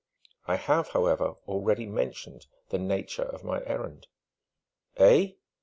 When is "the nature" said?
2.69-3.21